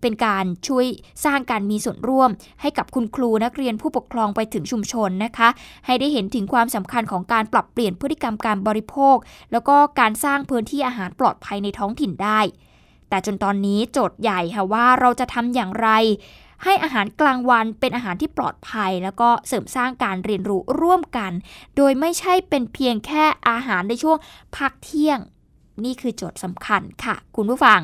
[0.00, 0.86] เป็นการช่วย
[1.24, 5.48] สร้างการมีส่วนร่วม ให้กับคุณครูนักเรียนผู้ปกครองไปถึงชุมชนนะคะ
[5.86, 9.16] ให้ได้เห็นถึงความสำคัญของการปรับเปลี่ยนพฤติกรรมการบริโภค
[9.52, 12.40] แล้วก็การสร้างพื้นที่อาหารปลอดภัยในท้องถิ่นได้
[13.08, 15.88] แต่จนตอนนี้โจทย์ใหญ่ค่ะว่าเราจะทำอย่างไร
[16.64, 21.32] ให้อาหารกลางวันเป็นอาหารที่ปลอดภัย แล้วก็เสริมสร้างการเรียนรู้ร่วมกัน
[21.76, 24.18] โดยไม่ใช่เป็นเพียงแค่อาหารในช่วง
[24.56, 25.18] พักเที่ยง
[25.86, 27.80] นี่คือโจทย์สำคัญค่ะ คุณผู้ฟัง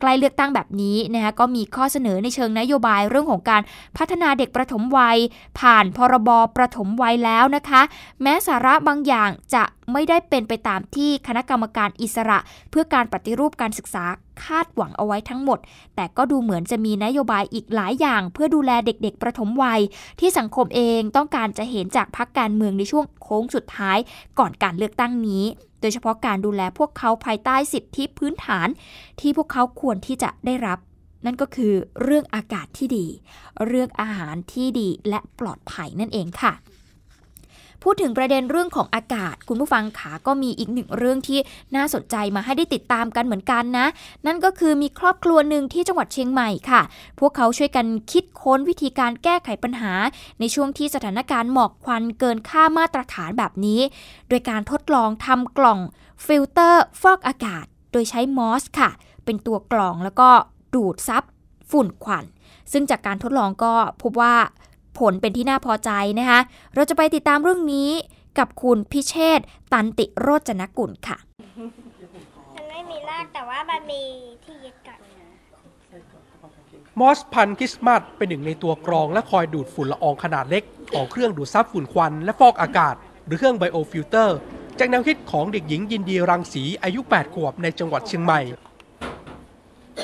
[0.00, 3.62] ใกล้เลือกตั้งแบบนี้นะคะก็มีข้อเสนอในเชิงนโยบายเรื่องของการ
[3.98, 5.18] พัฒนาเด็กประถมวัย
[5.60, 7.82] ผ่านพรบประถมวัยแล้วนะคะ
[8.22, 12.38] แม้สาระบางอย่างจะไม่ได้เป็นไปตามที่คณะกรรมการอิสระ
[12.70, 14.04] เพื่อการปฏิรูปการศึกษา
[14.44, 15.58] คาดหวังเอาไว้ทั้งหมด
[15.96, 19.80] แต่ก็ดูเหมือนจะมีนโยบายอีกหลายอย่าง เพื่อดูแลเด็กๆ ประถมวัย
[20.20, 23.98] ที่สังคมเองต้องการจะเห็นจากพรรคการเมืองในช่วงโค้งสุดท้าย
[24.38, 25.44] ก่อนการเลือกตั้งนี้
[25.82, 28.68] โดยเฉพาะการดูแลพวกเขาภายใต้สิทธิพื้นฐาน
[29.20, 30.78] ที่พวกเขาควรที่จะได้รับ
[31.26, 33.06] นั่นก็คือเรื่องอากาศที่ดี
[33.66, 36.52] เรื่องอาหารที่ดีและปลอดภัยนั่นเองค่ะ
[37.82, 41.38] พูดถึงประเด็นเรื่องของอากาศ คุณผู้ฟังขาก็มีอีกหนึ่งเรื่องที่
[41.76, 43.86] น่าสนใจมาให้ได้ติดตามกันเหมือนกันนะ
[44.26, 46.82] นั่นก็คือมีครอบครัวหนึ่งที่จังหวัดเชียงใหม่ค่ะ
[47.20, 49.92] พวกเขาช่วยกันคิดค้นวิธีการแก้ไขปัญหา
[50.40, 53.80] ในช่วงที่สถานการณ์หมอกควันเกินค่ามาตรฐานแบบนี้
[54.28, 55.80] โดยการทดลองทำกล่อง
[56.26, 58.90] ฟิลเตอร์ฟอกอากาศ โดยใช้มอสค่ะ
[59.24, 60.28] เป็นตัวกล่องแล้วก็
[60.74, 61.22] ดูดซับ
[61.70, 62.24] ฝุ่นควัน
[62.72, 64.34] ซึ่งจากการทดลองก็พบว่า
[64.98, 66.40] ผลเป็นที่น่าพอใจนะคะ
[66.74, 67.90] เราจะไปติดตามเรื่องนี้
[68.38, 71.18] กับคุณพิเชษฐ์ตันติโรจนกุลค่ะ
[72.56, 74.02] มันไม่มีรากแต่ว่ามันมี
[74.44, 74.98] ที่ยึดเกาะ
[77.00, 80.62] มอสพันธุ์คริสต์มาสเป็นหนึ่งในตัวกรองและคอยดูดฝุ่นละอองขนาดเล็ก
[80.94, 82.94] ของเครื่องดูดซับฝุ่นควันและฟอกอากาศ
[83.26, 84.36] หรือเครื่อง biofilter
[84.78, 88.40] จากแนวคิดของเด็กหญิงยินดีรังสีอายุ 8 ขวบในจังหวัดเชียงใหม่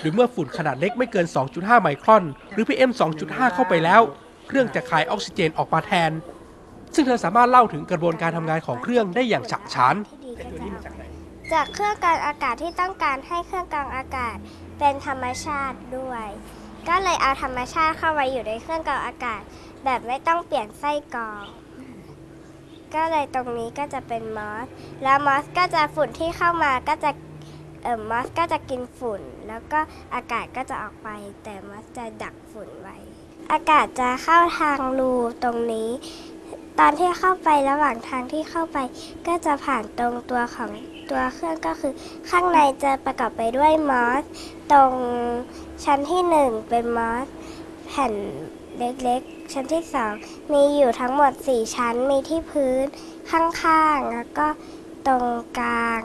[0.00, 2.90] คือเมื่อฝุ่นขนาดเล็กไม่เกิน 2.5 ไมครอน หรือ PM
[3.22, 4.02] 2.5 เข้าไปแล้ว
[4.48, 6.12] เครื่องจะคายออกซิเจนออกมาแทน
[6.94, 9.94] ซึ่งเธอสามารถเล่าถึงกระบวนการทำงานของเครื่องได้อย่างฉะฉาน
[11.52, 14.36] จากเครื่องกรองอากาศที่ต้องการให้เครื่องกรองอากาศ
[14.78, 16.26] เป็นธรรมชาติด้วย
[16.88, 19.42] ก็เลยเอาธรรมชาติเข้าไว้อยู่ในเครื่องกรองอากาศ
[19.84, 21.42] แบบไม่ต้องเปลี่ยนไส้กรอง
[22.94, 24.66] ก็เลยตรงนี้ก็จะเป็นมอส
[25.02, 27.10] แล้วมอสก็จะฝุ่นที่เข้ามาก็จะ
[27.82, 29.80] เอ่อมอสก็จะกินฝุ่น แล้วก็
[30.14, 31.08] อากาศก็จะออกไป
[31.42, 32.96] แต่มอสจะดักฝุ่นไว้
[33.52, 35.90] อากาศจะเข้าทางรูตรงนี้
[36.78, 38.78] ตอนที่เข้าไประหว่างทางที่เข้าไป
[39.26, 40.70] ก็จะผ่านตรงตัวของ
[41.10, 41.92] ตัวเครื่องก็คือ
[42.30, 44.22] ข้างในจะประกอบไปด้วยมอส
[44.72, 44.92] ตรง
[45.84, 47.26] ชั้นที่หนึ่งเป็นมอส
[47.86, 48.12] แผ่น
[48.78, 50.12] เล็กๆ ชั้นที่สอง
[50.52, 52.84] มีอยู่ทั้งหมด 4 ชั้นมีที่พื้น
[53.30, 54.46] ข้างๆ แล้วก็
[55.06, 55.26] ตรง
[55.58, 56.00] กลาง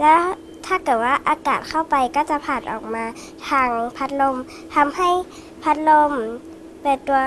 [0.00, 0.20] แล้ว
[0.66, 3.04] ถ้าเกิดว่าอากาศเข้าไปก็จะผ่านออกมา
[3.48, 4.36] ทางพัดลม
[4.74, 5.10] ทำให้
[5.62, 6.12] พัดลม
[6.82, 7.20] เป็นตัว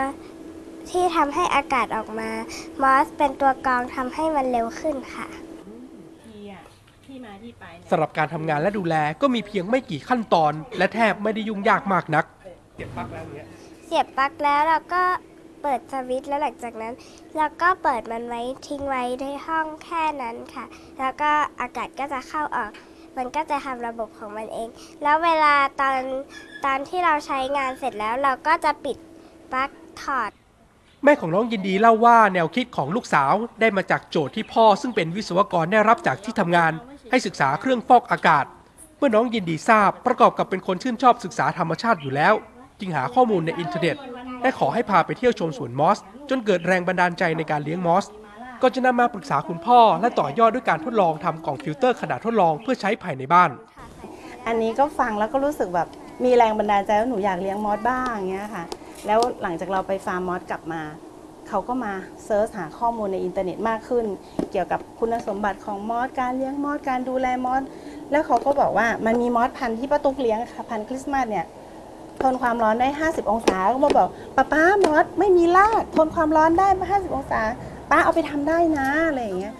[0.89, 2.29] ที่ทำให้อากาศออกมา
[2.81, 5.27] มอสเป็นตัวกรองทำให้มันเร็วขึ้นค่ะ
[7.89, 12.25] สำหรับการทำงานและดูแลก็มีเพียงไม่กี่ขั้นตอน และแทบไม่ได้ยุ่งยากมากนัก
[12.73, 13.45] เสียบปลั๊กแล้วเนี้ย
[13.85, 15.03] เสียบปลั๊กแล้วเราก็
[15.61, 16.93] เปิดสวิตช์แล้วหลังจากนั้น
[17.37, 20.65] เราก็เปิดมันไว้ทิ้งไว้ในห้องแค่นั้นค่ะ
[20.99, 22.71] แล้วก็อากาศก็จะเข้าออก
[23.17, 24.69] มันก็จะทำระบบของมันเอง
[25.03, 25.97] แล้วเวลาตอน
[26.65, 28.97] ตอนที่เราใช้งานเสร็จแล้วเราก็จะปิด
[29.53, 29.69] ปลั๊ก
[30.01, 30.31] ถอด
[31.03, 36.71] แม่ของน้องยินดีเล่าว่าแนวคิดของลูกสาวได้มาจากโจทย์ที่พ่อซึ่งเป็นวิศวกรได้รับจากที่ทำงาน
[37.09, 38.45] ให้ศึกษาเครื่องฟอกอากาศ
[38.97, 42.33] เมื่อน้องยินดีทราบประกอบกับเป็นคนชื่นชอบศึกษาธรรมชาติอยู่แล้ว
[42.79, 43.97] จึงหาข้อมูลในอินเทอร์เน็ต
[44.41, 48.05] และขอให้พาไปเที่ยวชมสวนมอส จนเกิดแรงบันดาลใจในการเลี้ยงมอส
[48.61, 53.49] ก็จะนำมาปรึกษาคุณพ่อ และต่อยอดด้วยการทดลองทำกล่องฟิลเตอร์ขนาดทดลองเพื่อใช้ภายในบ้าน
[54.47, 55.87] อันนี้ก็ฟังแล้วก็รู้สึกแบบ
[56.23, 58.63] มีแรงบันดาลใจว่าหนูอยากเลี้ยงมอสบ้างเงี้ยค่ะ
[59.07, 60.81] แล้วหลังจากเราไปฟาร์มมอสกลับมา
[61.49, 61.93] เขาก็มา
[62.25, 64.05] search หาข้อมูลในอินเทอร์เน็ตมากขึ้น
[64.51, 67.63] เกี่ยวกับคุณสมบัติของมอสการเลี้ยงมอสการดูแลมอส
[68.11, 71.45] แล้วเขาก็บอกว่ามันมีมอสพันธุ์ที่ป้าตุ๊กเลี้ยงค่ะพันธุ์คริสต์มาสเนี่ย
[72.21, 77.41] ทนความร้อนได้ 50 องศาก็มาบอกป้าป้ามอสไม่มีรากทนความร้อนได้มา50 องศา
[77.91, 79.53] ป้าเอาไปทำได้นะอะไรอย่างเงี้ย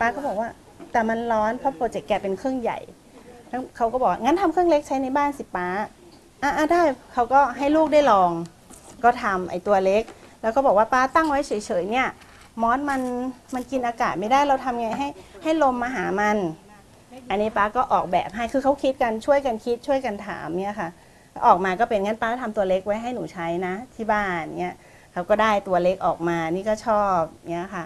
[0.00, 0.48] ป้าก็บอกว่า
[0.92, 2.78] แต่มันร้อนเพราะ project แกเป็นเครื่องใหญ่
[3.76, 5.66] เขาก็บอกงั้นทำเครื่องเล็กใช้ในบ้านสิป้า
[6.42, 8.32] อะอะได้เขาก็ให้ลูกได้ลอง
[9.04, 10.02] ก็ทำไอ้ตัวเล็ก
[10.42, 12.08] แล้วก็บอกว่าป้าตั้งไว้เฉยๆเนี่ย
[12.62, 13.00] มอสมัน
[13.54, 15.08] มันกินอากาศไม่ได้เราทำไงให้
[15.42, 16.36] ให้ลมมาหามัน
[17.30, 20.88] อันนี้ป้าก็ออกแบบให้คือเขาคิดกันช่วยกันคิดช่วยกันถามเนี่ยค่ะ
[21.46, 24.74] ออกมาก็เป็นงั้นป้าทำตัวเล็กไว้ให้หนูใช้นะ ที่บ้านเนี่ย
[25.12, 27.18] เขาก็ได้ตัวเล็กออกมานี่ก็ชอบ
[27.50, 27.84] เนี่ยค่ะ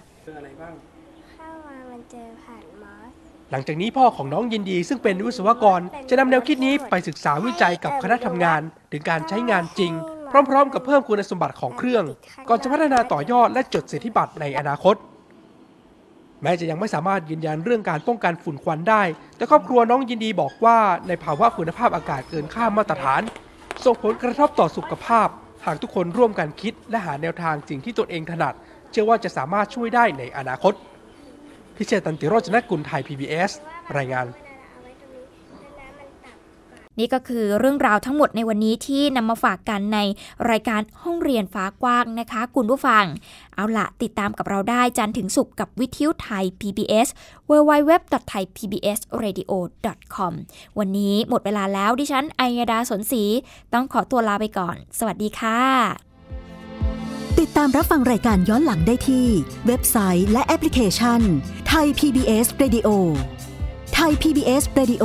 [1.34, 3.10] เข้ามามันเจอผ่านมอส
[3.50, 8.60] หลังจากนี้พ่อของน้องยินดีซึ่งเป็นวิศวกรจะนำแนวคิดนี้ไปศึกษาวิจัยกับคณะทำงาน
[8.92, 9.92] ถึงการใช้งานจริง
[10.50, 12.04] พร้อมๆ กับเพิ่มคุณสมบัติของเครื่อง
[12.48, 14.96] ก่อนจะพัฒนาต่อยอดและจดสิทธิบัตรในอนาคต
[16.42, 19.02] แม้จะยังไม่สามารถยืนยันเรื่องการป้องกันฝุ่นควันได้
[19.36, 23.22] แต่ครอบครัวน้องยินดีบอกว่าในภาวะคุณภาพอากาศเกินค่ามาตรฐาน
[23.84, 25.28] ส่งผลกระทบต่อสุขภาพ
[25.66, 28.54] หากทุกคนร่วมกันคิดและหาแนวทางสิ่งที่ตนเองถนัด
[28.90, 30.74] เชื่อว่าจะสามารถช่วยได้ในอนาคต
[31.76, 33.50] พิเชษตันติโรจนกุลไทย PBS
[33.96, 34.26] รายงาน
[36.98, 39.98] นี่ก็คือเรื่องราวทั้งหมดในวันนี้ที่นำมาฝากกันใน
[40.50, 43.04] รายการห้องเรียนฟ้ากว้างนะคะ คุณผู้ฟัง
[43.54, 47.08] เอาละติดตามกับเราได้จันถึงศุกร์กับวิทยุไทย PBS
[47.50, 50.32] www.thaipbsradio.com
[50.78, 53.24] วันนี้หมดเวลาแล้วดิฉันไอยดาสนศรี
[53.74, 55.60] ต้องขอตัวลาไปก่อน สวัสดีค่ะ
[57.38, 59.26] ติดตามรับฟังรายการย้อนหลังได้ที่
[59.66, 61.20] เว็บไซต์และแอปพลิเคชัน
[61.68, 62.88] ไทย PBS Radio
[63.94, 65.04] ไทย PBS Radio